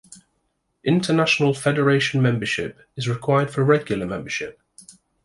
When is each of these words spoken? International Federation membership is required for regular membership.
International 0.83 1.53
Federation 1.53 2.23
membership 2.23 2.79
is 2.97 3.07
required 3.07 3.51
for 3.51 3.63
regular 3.63 4.07
membership. 4.07 4.59